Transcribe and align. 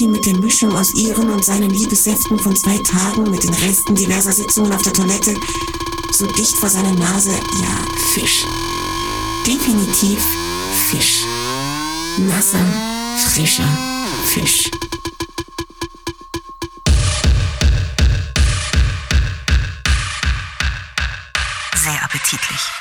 Muschi 0.00 0.08
mit 0.08 0.24
der 0.24 0.36
Mischung 0.36 0.74
aus 0.76 0.94
ihren 0.94 1.30
und 1.30 1.44
seinen 1.44 1.68
Liebessäften 1.68 2.38
von 2.38 2.56
zwei 2.56 2.78
Tagen 2.78 3.30
mit 3.30 3.42
den 3.42 3.52
Resten 3.52 3.94
diverser 3.94 4.32
Sitzungen 4.32 4.72
auf 4.72 4.82
der 4.82 4.94
Toilette 4.94 5.34
so 6.12 6.26
dicht 6.26 6.56
vor 6.56 6.70
seiner 6.70 6.92
Nase, 6.92 7.30
ja, 7.30 7.84
Fisch. 8.14 8.44
Definitiv 9.46 10.18
Fisch. 10.90 11.24
Nasser, 12.18 12.64
frischer 13.28 13.68
Fisch. 14.26 14.70
Sehr 21.74 22.04
appetitlich. 22.04 22.79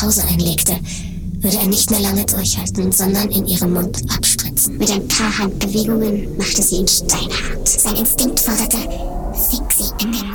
Eine 0.00 0.10
Pause 0.10 0.24
einlegte, 0.26 0.78
würde 1.40 1.56
er 1.56 1.66
nicht 1.66 1.90
mehr 1.90 2.00
lange 2.00 2.24
durchhalten, 2.24 2.92
sondern 2.92 3.30
in 3.30 3.46
ihrem 3.46 3.74
Mund 3.74 3.98
abspritzen. 4.14 4.78
Mit 4.78 4.90
ein 4.90 5.06
paar 5.08 5.38
Handbewegungen 5.38 6.36
machte 6.36 6.62
sie 6.62 6.76
ihn 6.76 6.88
steinhart. 6.88 7.66
Sein 7.66 7.96
Instinkt 7.96 8.40
forderte, 8.40 8.78
fick 9.50 9.72
sie 9.72 10.04
in 10.04 10.12
den 10.12 10.29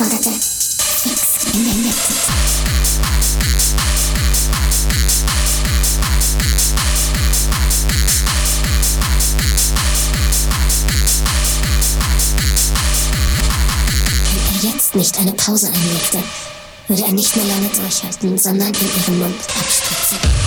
forderte, 0.00 0.30
fix 0.30 1.20
in 1.52 1.62
den. 1.62 1.84
Wenn 14.24 14.56
er 14.56 14.72
jetzt 14.72 14.94
nicht 14.94 15.18
eine 15.18 15.32
Pause 15.32 15.66
einlegte, 15.66 16.22
würde 16.88 17.02
er 17.02 17.12
nicht 17.12 17.36
mehr 17.36 17.44
lange 17.44 17.68
durchhalten, 17.68 18.38
sondern 18.38 18.68
in 18.68 19.02
ihrem 19.02 19.18
Mund 19.18 19.36
abspritzen. 19.58 20.39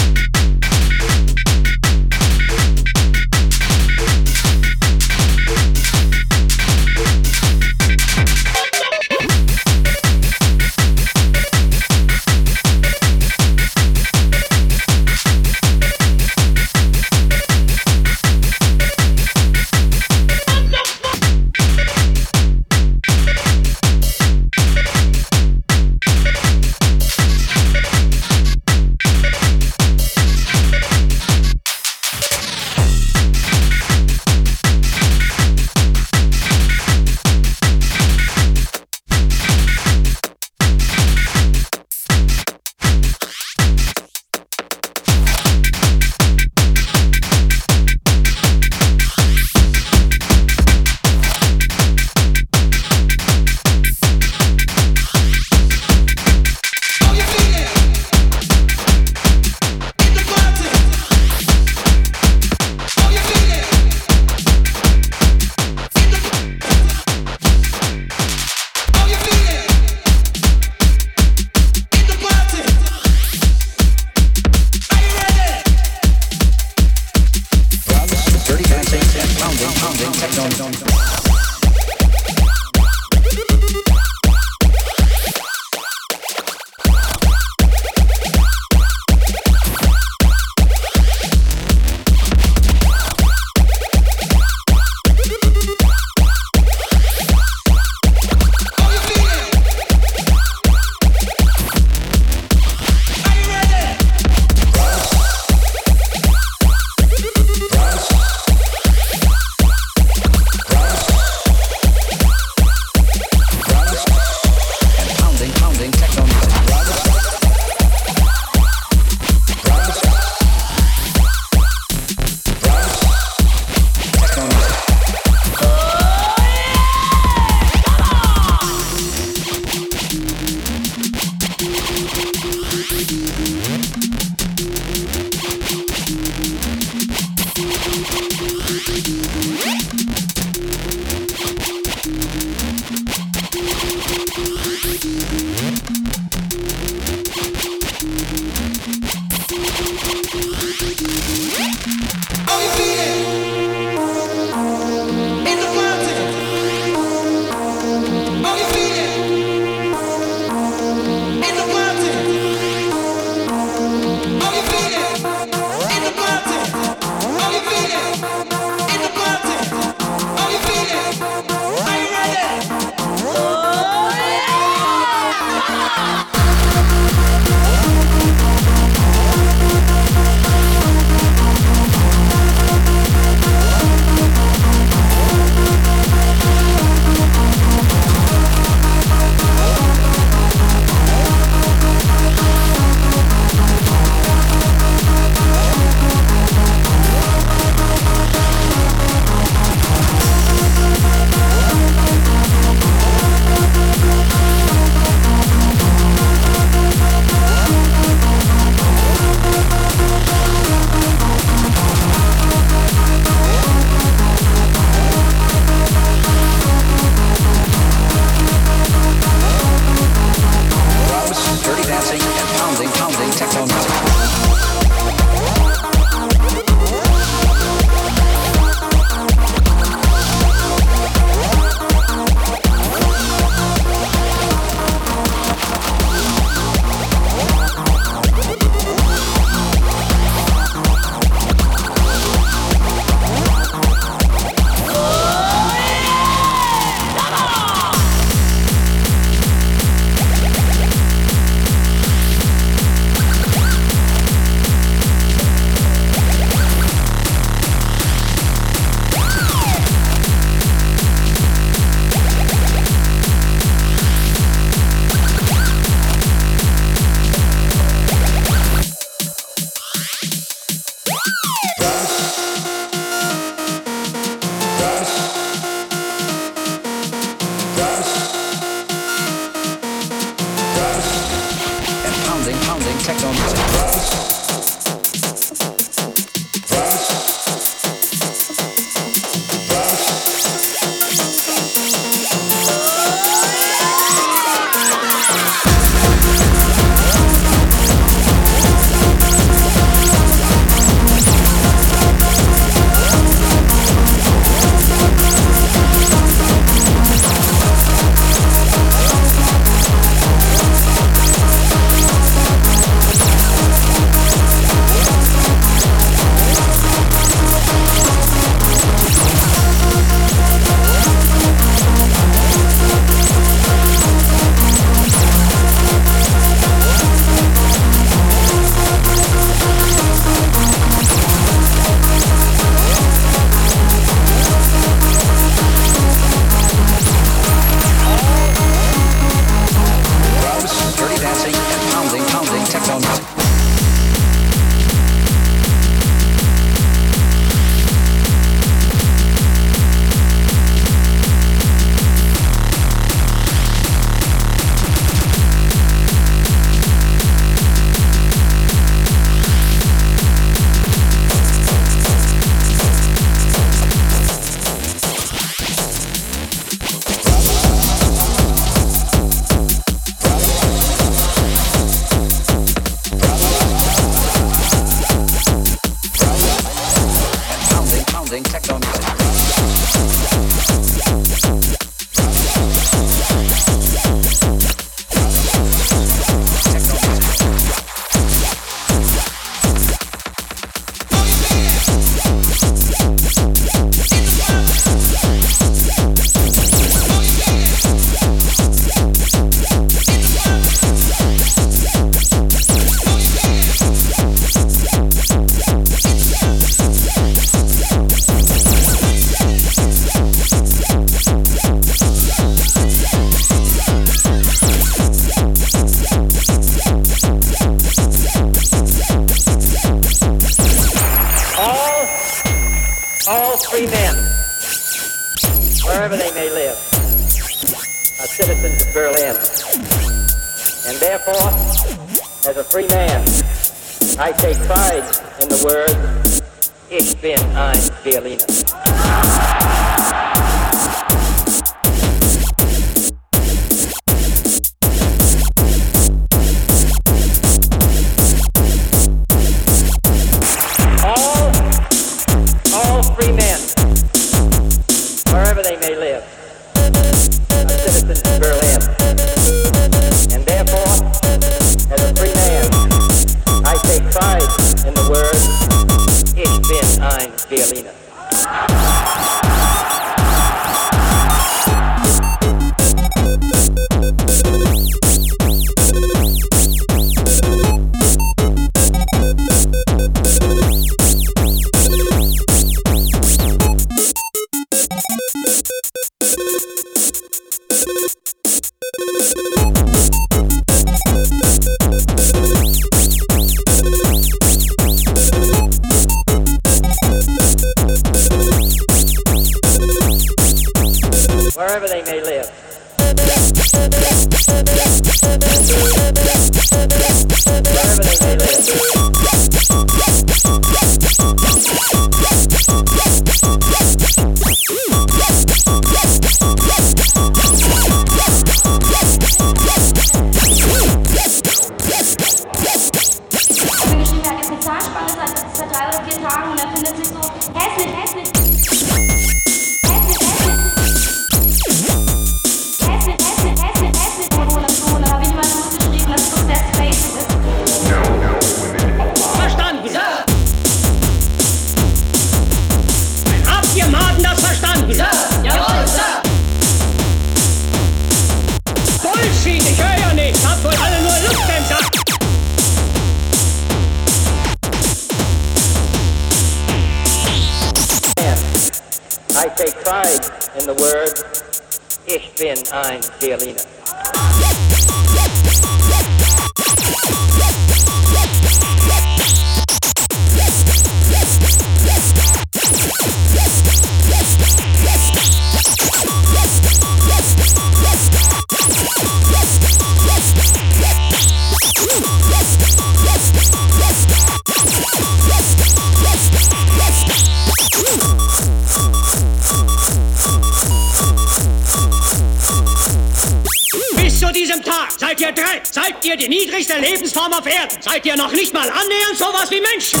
sowas 599.48 599.50
wie 599.50 599.60
Menschen. 599.60 600.00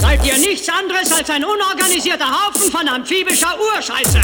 Seid 0.00 0.24
ihr 0.24 0.38
nichts 0.38 0.68
anderes 0.68 1.12
als 1.12 1.30
ein 1.30 1.44
unorganisierter 1.44 2.26
Haufen 2.26 2.70
von 2.70 2.88
amphibischer 2.88 3.56
Urscheiße. 3.76 4.20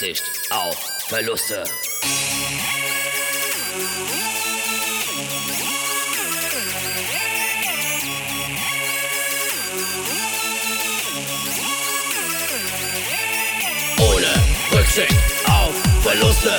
Rücksicht 0.00 0.32
auf 0.48 0.76
Verluste. 1.08 1.62
Ohne 13.98 14.26
Rücksicht 14.72 15.16
auf 15.44 15.74
Verluste. 16.02 16.58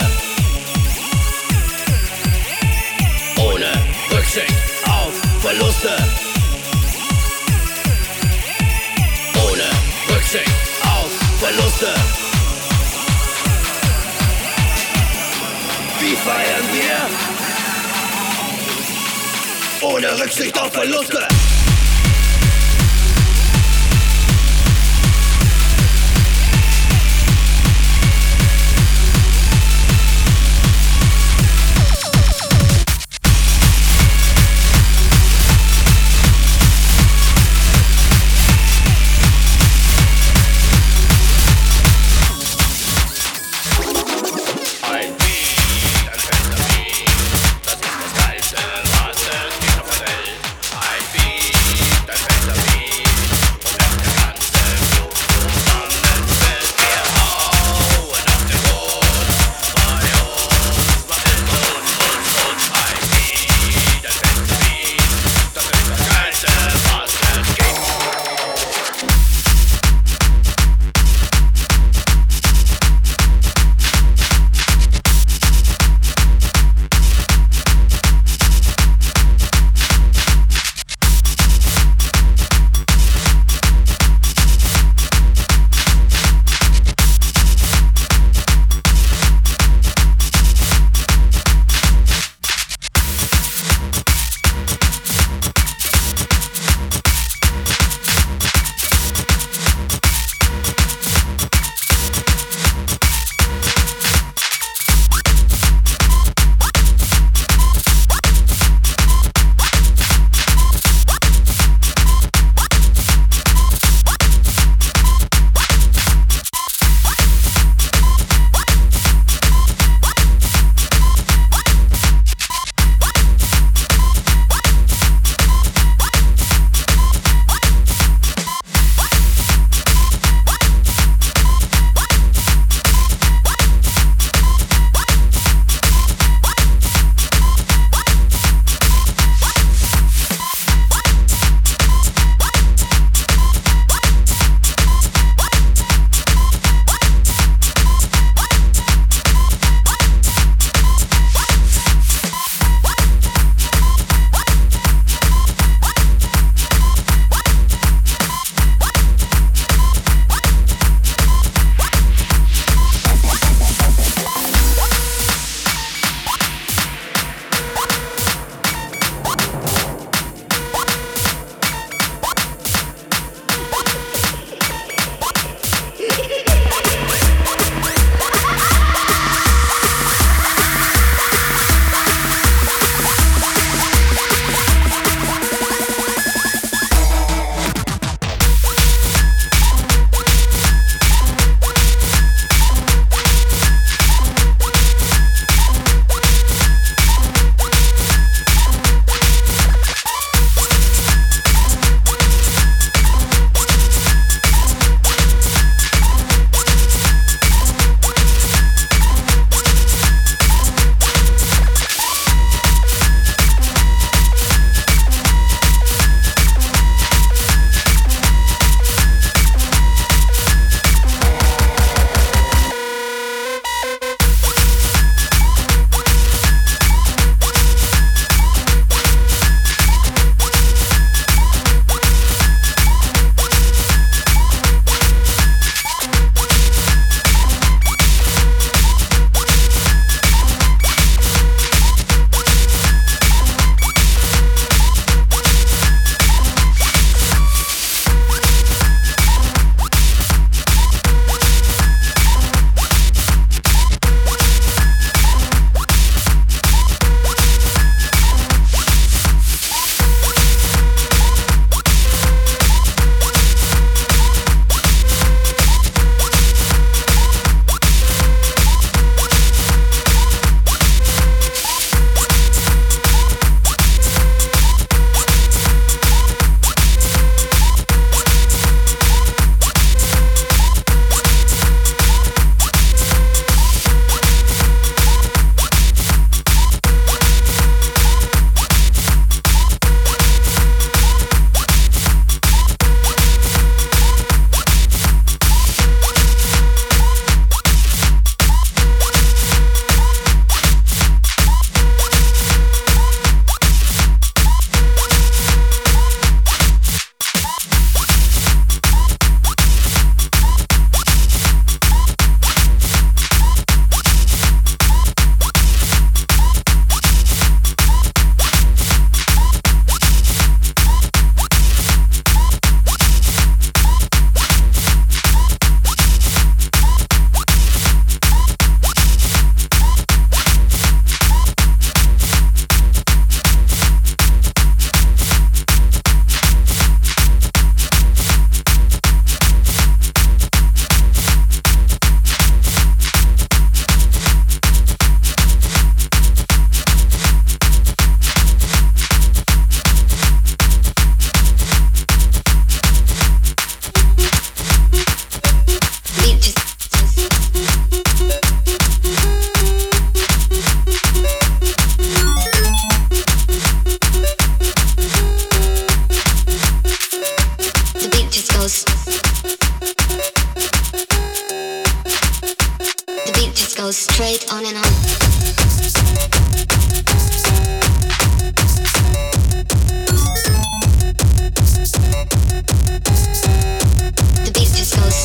Ohne 3.38 3.72
Rücksicht 4.12 4.54
auf 4.86 5.14
Verluste. 5.42 5.98
Ohne 9.34 10.16
Rücksicht 10.16 10.52
auf 10.84 11.12
Verluste. 11.39 12.20
Wie 16.02 16.16
feiern 16.16 16.68
wir? 16.74 17.10
Ohne 19.88 20.20
Rücksicht 20.20 20.60
auf 20.60 20.74
Verluste. 20.74 21.28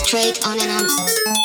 straight 0.06 0.46
on 0.46 0.56
and 0.60 0.70
on. 0.70 1.35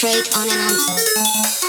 concentrate 0.00 0.34
on 0.34 0.48
an. 0.48 1.59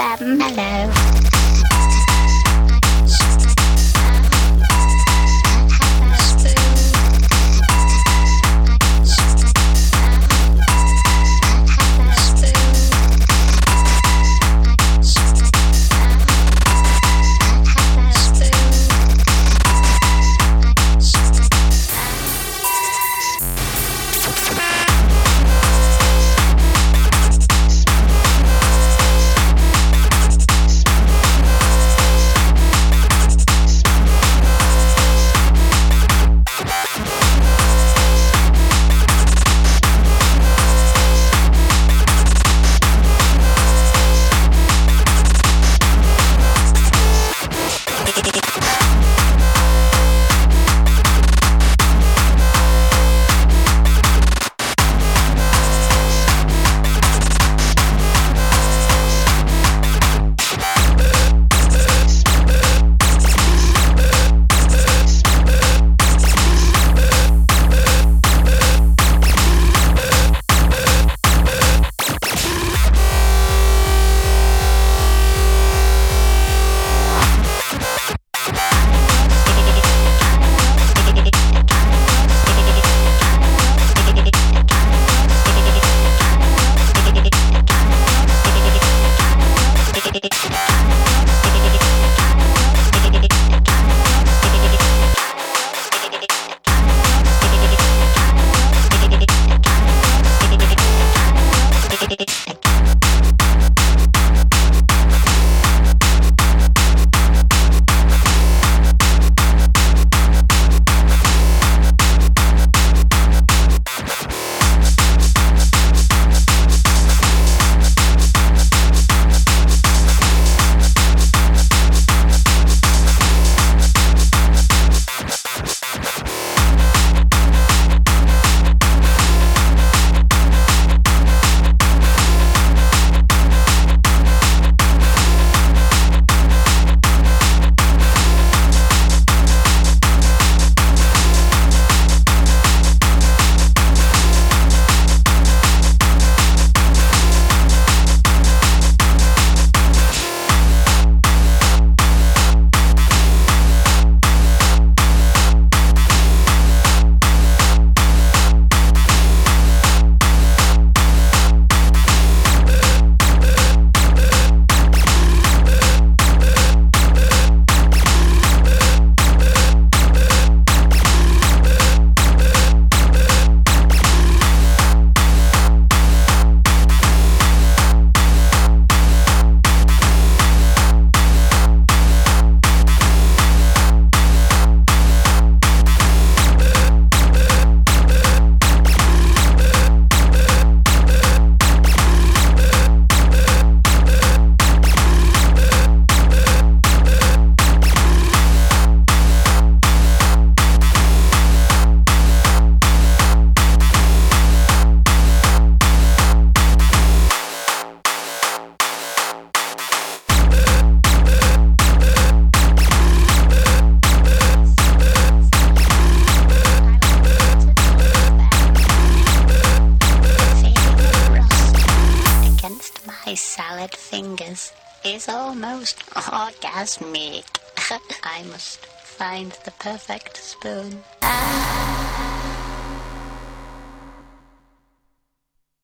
Them. 0.00 0.40
Hello. 0.40 1.19